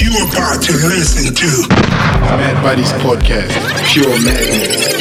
You're 0.00 0.28
about 0.28 0.62
to 0.64 0.72
listen 0.88 1.34
to 1.34 1.68
Mad 1.68 2.62
Buddies 2.62 2.92
Podcast, 2.94 3.92
Pure 3.92 4.08
Madness. 4.08 4.91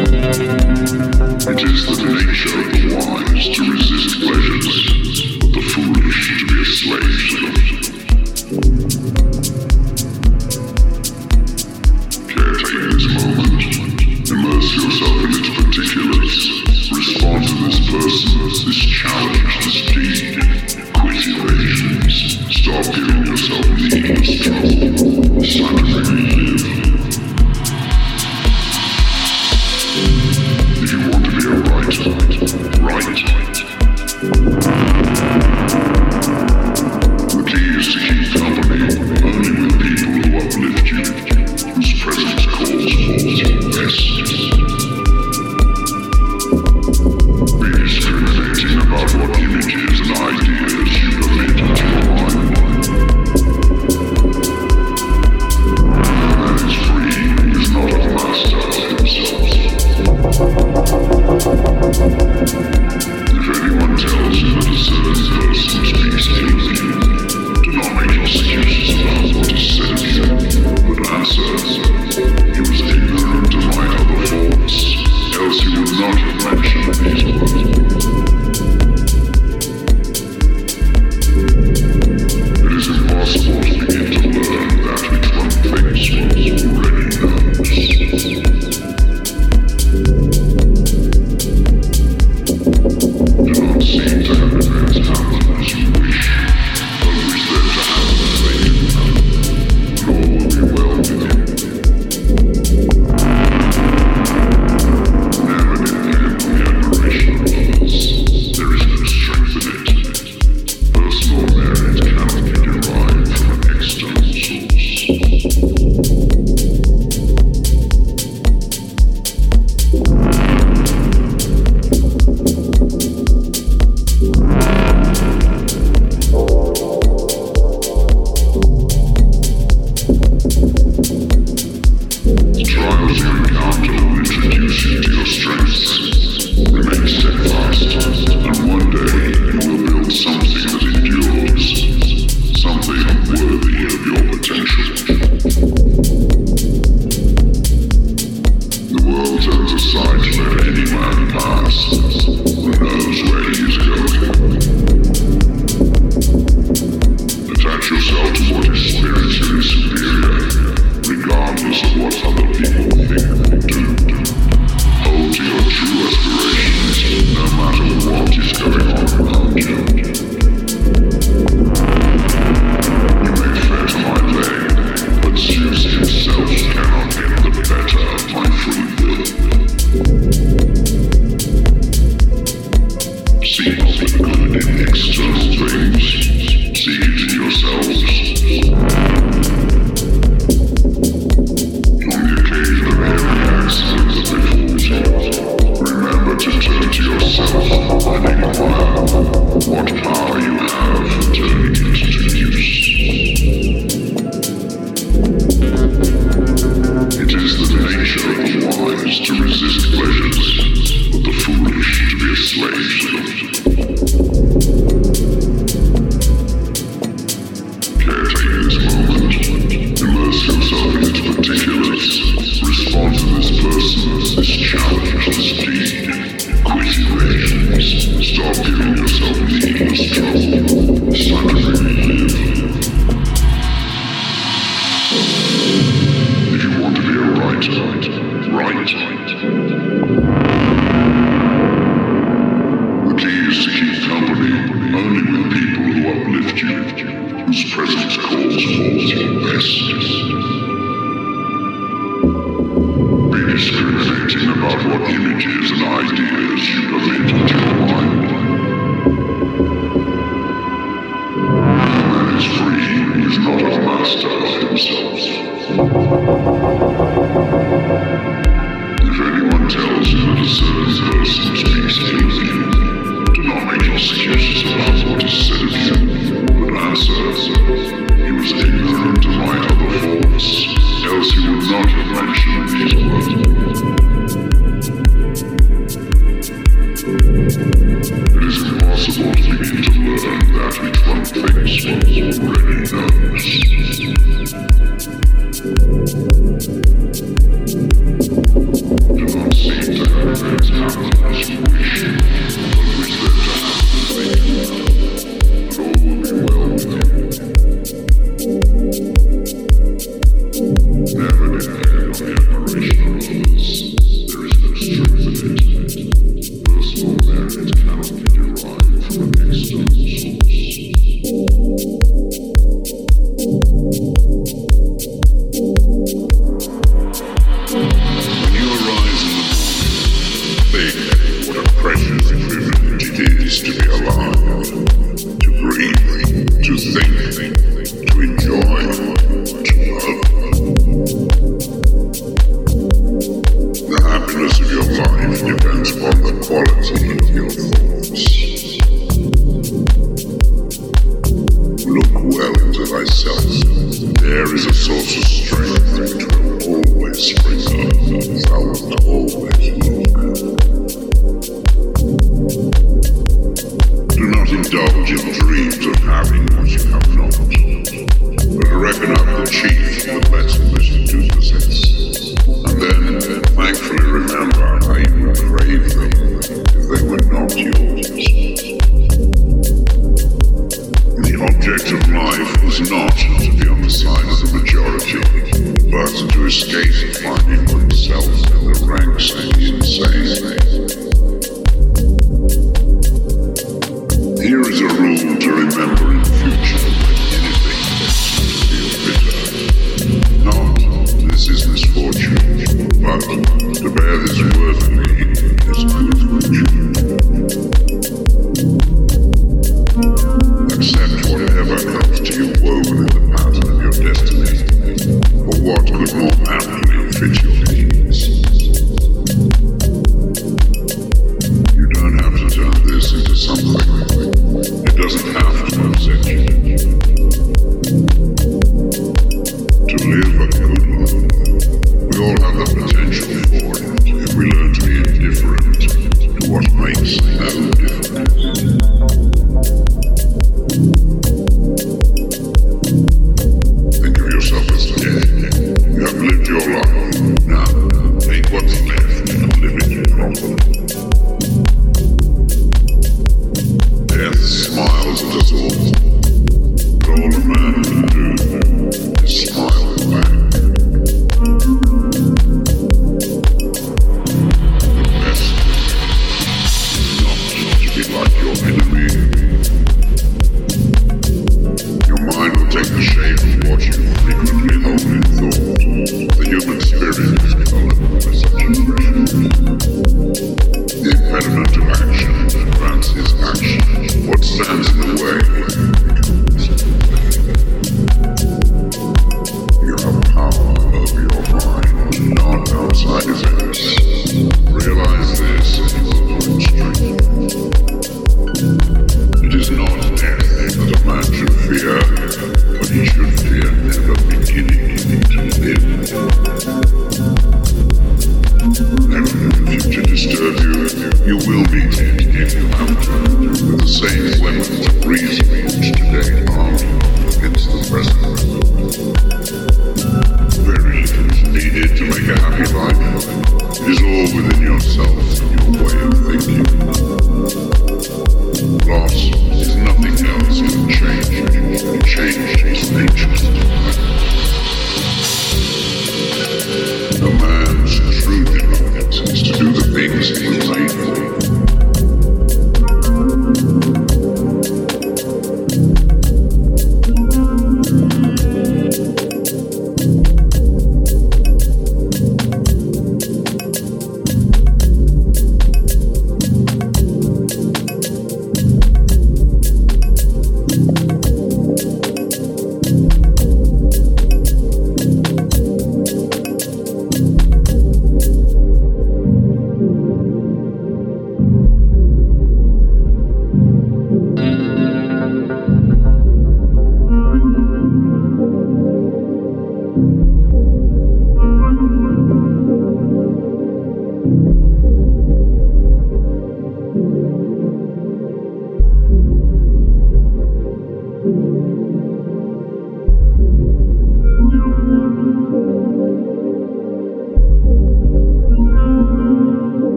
It 0.00 1.60
is 1.64 1.86
the 1.86 1.96
nature 2.04 2.60
of 2.60 2.66
the 2.70 2.80
wise 2.94 3.46
to 3.56 3.62
resist 3.72 4.14
pleasures, 4.20 4.78
but 5.40 5.50
the 5.52 5.62
foolish 5.74 6.22
to 6.38 6.44
be 6.46 6.56
a 6.60 6.64
slave. 6.64 7.27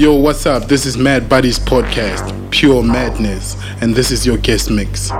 Yo, 0.00 0.14
what's 0.14 0.46
up? 0.46 0.64
This 0.66 0.86
is 0.86 0.96
Mad 0.96 1.28
Buddies 1.28 1.58
Podcast, 1.58 2.50
Pure 2.50 2.84
Madness, 2.84 3.54
and 3.82 3.94
this 3.94 4.10
is 4.10 4.24
your 4.24 4.38
guest 4.38 4.70
mix. 4.70 5.10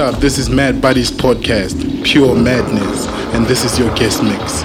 What's 0.00 0.16
up? 0.16 0.20
This 0.22 0.38
is 0.38 0.48
Mad 0.48 0.80
Buddies 0.80 1.10
Podcast, 1.10 2.04
Pure 2.04 2.34
Madness, 2.36 3.06
and 3.34 3.44
this 3.44 3.64
is 3.64 3.78
your 3.78 3.94
guest 3.94 4.22
mix. 4.22 4.59